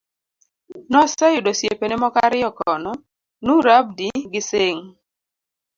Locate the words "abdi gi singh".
3.79-4.87